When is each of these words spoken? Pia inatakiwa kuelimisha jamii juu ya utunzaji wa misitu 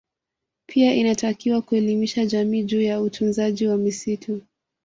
Pia 0.67 0.93
inatakiwa 0.95 1.61
kuelimisha 1.61 2.25
jamii 2.25 2.63
juu 2.63 2.81
ya 2.81 3.01
utunzaji 3.01 3.67
wa 3.67 3.77
misitu 3.77 4.41